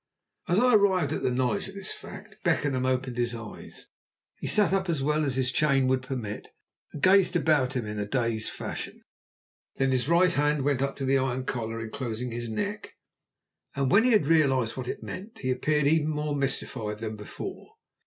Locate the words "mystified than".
16.35-17.15